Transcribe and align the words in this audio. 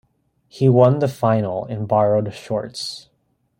He 0.47 0.67
won 0.67 0.97
the 0.97 1.07
final 1.07 1.65
in 1.65 1.85
borrowed 1.85 2.33
shorts. 2.33 3.09